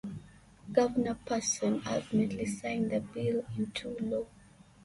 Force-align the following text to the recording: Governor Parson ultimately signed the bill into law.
Governor 0.71 1.17
Parson 1.27 1.79
ultimately 1.85 2.47
signed 2.47 2.89
the 2.89 3.01
bill 3.01 3.45
into 3.55 3.95
law. 3.99 4.25